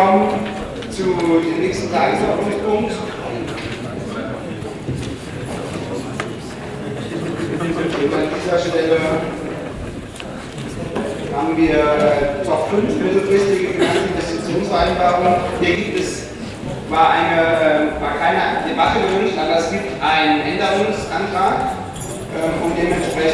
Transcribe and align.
kommen 0.00 0.28
zu 0.90 1.02
dem 1.02 1.60
nächsten 1.60 1.92
Tagesordnungspunkt. 1.92 2.92
An 8.12 8.28
dieser 8.34 8.58
Stelle 8.58 8.98
haben 11.36 11.56
wir 11.56 11.74
äh, 11.74 12.44
Top 12.44 12.68
5 12.70 12.96
mittelfristige 12.96 13.74
Finanzinvestitionsvereinbarung. 13.74 15.34
Hier 15.60 15.76
gibt 15.76 16.00
es, 16.00 16.28
war, 16.88 17.10
eine, 17.10 17.40
äh, 17.40 18.00
war 18.00 18.16
keine 18.18 18.66
Debatte 18.68 19.00
gewünscht, 19.00 19.38
aber 19.38 19.58
es 19.58 19.70
gibt 19.70 20.02
einen 20.02 20.40
Änderungsantrag 20.40 21.76
äh, 22.34 22.64
und 22.64 22.72
dementsprechend 22.76 23.29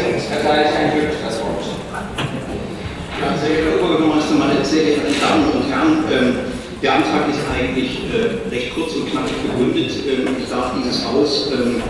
der 6.86 6.95
Antrag 6.95 7.29
ist 7.29 7.43
eigentlich 7.50 7.99
äh, 8.14 8.46
recht 8.49 8.72
kurz 8.72 8.95
und 8.95 9.11
knackig 9.11 9.35
begründet. 9.43 9.90
Ähm, 10.07 10.36
ich 10.39 10.49
darf 10.49 10.71
dieses 10.79 11.04
Haus 11.04 11.50
ähm, 11.50 11.82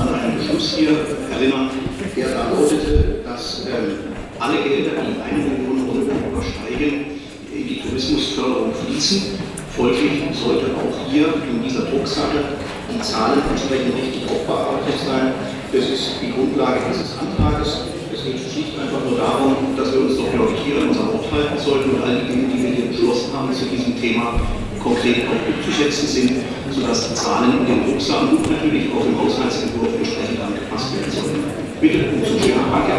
an 0.00 0.08
einen 0.08 0.38
Beschluss 0.38 0.72
hier 0.72 1.04
erinnern, 1.28 1.68
der 2.16 2.28
da 2.32 2.48
lautete, 2.48 3.20
dass 3.28 3.66
ähm, 3.68 4.16
alle 4.40 4.56
Gelder, 4.64 5.04
die 5.04 5.20
1 5.20 5.52
Million 5.52 5.84
Euro 5.84 6.00
übersteigen, 6.32 7.20
in 7.52 7.68
die 7.68 7.82
Tourismusförderung 7.82 8.72
fließen. 8.72 9.36
Folglich 9.76 10.24
sollte 10.32 10.72
auch 10.80 10.96
hier 11.12 11.28
in 11.44 11.62
dieser 11.62 11.84
Drucksache 11.84 12.56
die 12.88 13.00
Zahlen 13.04 13.42
entsprechend 13.52 14.00
richtig 14.00 14.32
aufbearbeitet 14.32 14.96
sein. 15.04 15.36
Das 15.76 15.84
ist 15.92 16.24
die 16.24 16.32
Grundlage 16.32 16.80
dieses 16.88 17.20
Antrages. 17.20 17.84
Es 18.08 18.24
geht 18.24 18.40
schlicht 18.40 18.80
einfach 18.80 19.04
nur 19.04 19.20
darum, 19.20 19.76
dass 19.76 19.92
wir 19.92 20.00
uns 20.08 20.16
doch, 20.16 20.32
glaube 20.32 20.56
ich, 20.56 20.64
hier 20.64 20.80
an 20.80 20.88
unser 20.88 21.06
Wort 21.12 21.30
halten 21.30 21.58
sollten 21.60 21.90
und 21.90 22.02
all 22.02 22.16
die 22.16 22.32
Dinge, 22.32 22.48
die 22.48 22.62
wir 22.64 22.70
hier 22.72 22.88
beschlossen 22.88 23.30
haben 23.36 23.52
zu 23.52 23.66
diesem 23.66 23.87
Thema, 24.00 24.40
konkret 24.82 25.26
auch 25.26 25.42
umzusetzen 25.46 26.06
sind, 26.06 26.32
sodass 26.70 27.08
die 27.08 27.14
Zahlen 27.14 27.60
in 27.60 27.66
den 27.66 27.84
Drucksachen 27.86 28.38
und 28.38 28.50
natürlich 28.50 28.88
auch 28.94 29.04
im 29.04 29.18
Haushaltsentwurf 29.18 29.94
entsprechend 29.96 30.40
angepasst 30.40 30.94
werden 30.94 31.10
sollen. 31.12 31.44
Bitte, 31.80 32.10
umzustimmen. 32.14 32.64
Danke. 32.70 32.92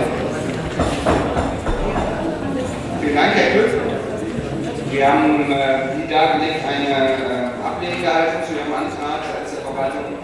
Vielen 3.02 3.16
Dank, 3.16 3.34
Herr 3.36 3.52
Glück. 3.54 3.72
Wir 4.92 5.08
haben 5.08 5.52
äh, 5.52 5.98
wie 5.98 6.12
dargelegt 6.12 6.66
eine 6.66 6.90
äh, 6.90 7.64
Ablehnung 7.64 8.02
gehalten 8.02 8.44
zu 8.48 8.54
Ihrem 8.58 8.74
Antrag 8.74 9.22
als 9.40 9.52
der 9.54 9.62
Verwaltung. 9.62 10.18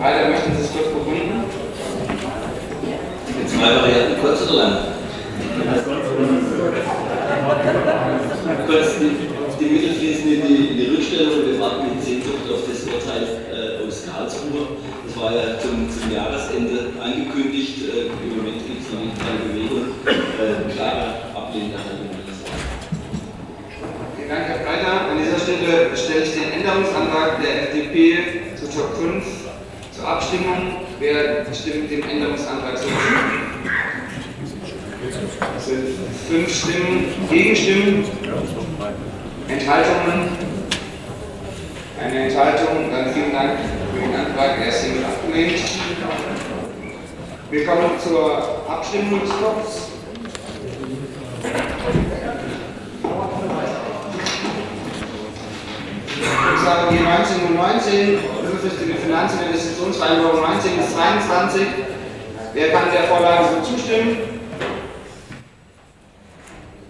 Weiter 0.00 0.28
möchten 0.30 0.54
Sie 0.56 0.62
es 0.62 0.72
kurz 0.72 0.88
begründen? 0.94 1.44
Mit 3.36 3.50
zwei 3.50 3.74
Varianten, 3.74 4.20
kurz 4.22 4.42
oder 4.48 4.62
lang? 4.62 4.76
Kurz, 8.66 8.88
die, 9.58 9.64
die 9.64 9.70
Mittel 9.70 9.94
fließen 9.94 10.32
in 10.32 10.46
die, 10.46 10.74
die 10.74 10.86
Rückstellung 10.94 11.34
und 11.34 11.52
wir 11.52 11.60
warten 11.60 11.94
mit 11.94 12.04
Sehnsucht 12.04 12.46
auf 12.50 12.62
das 12.68 12.84
Urteil 12.86 13.22
äh, 13.50 13.86
aus 13.86 14.04
Karlsruhe. 14.06 14.78
Das 15.06 15.16
war 15.16 15.32
ja 15.34 15.58
zum, 15.58 15.88
zum 15.90 16.12
Jahresende 16.12 16.92
angekündigt. 17.00 17.82
Äh, 17.88 18.08
Im 18.08 18.36
Moment 18.36 18.66
gibt 18.66 18.82
es 18.82 18.92
noch 18.92 19.02
nicht 19.02 19.18
keine 19.18 19.38
Bewegung. 19.46 19.94
Äh, 20.06 20.72
klare 20.72 21.34
Ablehnung. 21.34 21.80
Vielen 24.16 24.28
Dank, 24.28 24.44
Herr 24.46 24.58
Breiter. 24.58 25.10
An 25.10 25.18
dieser 25.18 25.38
Stelle 25.38 25.96
stelle 25.96 26.24
ich 26.24 26.32
den 26.34 26.52
Änderungsantrag 26.52 27.42
der 27.42 27.70
FDP 27.70 28.54
zu 28.56 28.66
Top 28.66 28.94
5 29.00 29.24
zur 29.92 30.06
Abstimmung. 30.06 30.86
Wer 31.00 31.46
stimmt 31.54 31.90
dem 31.90 32.02
Änderungsantrag 32.02 32.78
zu? 32.78 32.86
Das 35.54 35.66
sind 35.66 35.86
fünf 36.28 36.54
Stimmen, 36.54 37.06
Gegenstimmen, 37.30 38.04
Enthaltungen. 39.48 40.36
Eine 42.00 42.24
Enthaltung, 42.24 42.90
dann 42.92 43.12
vielen 43.12 43.32
Dank 43.32 43.58
für 43.92 44.00
den 44.00 44.14
Antrag, 44.14 44.58
er 44.60 44.68
ist 44.68 44.84
hiermit 44.84 45.04
abgelehnt. 45.04 45.60
Wir 47.50 47.66
kommen 47.66 47.98
zur 47.98 48.68
Abstimmung 48.68 49.20
des 49.20 49.30
Blocks. 49.30 49.88
Ich 56.54 56.64
sage 56.64 56.92
die 56.92 57.06
1919, 57.06 58.18
mittelfristige 58.42 58.94
Finanz- 58.96 59.32
und 59.32 59.46
Investitionsvereinbarung 59.46 60.40
19 60.42 60.76
bis 60.76 60.94
22. 60.94 61.62
Wer 62.52 62.70
kann 62.70 62.92
der 62.92 63.04
Vorlage 63.04 63.44
so 63.54 63.74
zustimmen? 63.74 64.18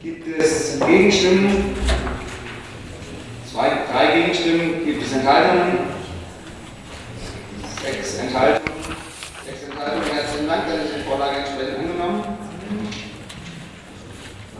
Gibt 0.03 0.39
es 0.39 0.81
Gegenstimmen? 0.85 1.88
Gegenstimmen. 4.19 4.85
Gibt 4.85 5.03
es 5.03 5.13
Enthaltungen? 5.13 5.79
Sechs 7.83 8.19
Enthaltungen. 8.19 8.73
Sechs 9.47 9.63
Enthaltungen. 9.71 10.11
Herzlichen 10.13 10.49
Dank, 10.49 10.63
dann 10.67 10.81
ist 10.81 10.97
die 10.97 11.09
Vorlage 11.09 11.37
entsprechend 11.37 11.88